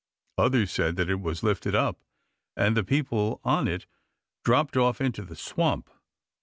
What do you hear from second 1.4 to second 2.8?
lifted up, and